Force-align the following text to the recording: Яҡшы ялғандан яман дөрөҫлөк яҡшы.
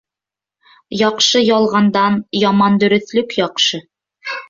Яҡшы 1.01 1.43
ялғандан 1.49 2.19
яман 2.47 2.83
дөрөҫлөк 2.85 3.41
яҡшы. 3.45 3.87